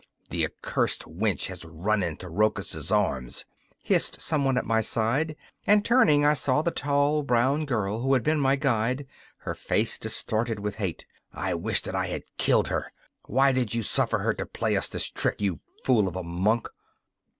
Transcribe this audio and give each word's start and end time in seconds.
'The 0.31 0.43
accurst 0.47 1.01
wench 1.03 1.45
has 1.45 1.63
run 1.63 2.01
into 2.01 2.27
Rochus' 2.27 2.89
arms,' 2.89 3.45
hissed 3.83 4.19
someone 4.19 4.57
at 4.57 4.65
my 4.65 4.81
side, 4.81 5.35
and, 5.67 5.85
turning, 5.85 6.25
I 6.25 6.33
saw 6.33 6.63
the 6.63 6.71
tall 6.71 7.21
brown 7.21 7.65
girl 7.67 8.01
who 8.01 8.13
had 8.13 8.23
been 8.23 8.39
my 8.39 8.55
guide, 8.55 9.05
her 9.41 9.53
face 9.53 9.99
distorted 9.99 10.59
with 10.59 10.77
hate. 10.81 11.05
'I 11.35 11.53
wish 11.53 11.81
that 11.83 11.93
I 11.93 12.07
had 12.07 12.23
killed 12.39 12.69
her. 12.69 12.91
Why 13.27 13.51
did 13.51 13.75
you 13.75 13.83
suffer 13.83 14.17
her 14.17 14.33
to 14.33 14.45
play 14.47 14.75
us 14.75 14.89
this 14.89 15.07
trick, 15.07 15.39
you 15.39 15.59
fool 15.85 16.07
of 16.07 16.15
a 16.15 16.23
monk? 16.23 16.67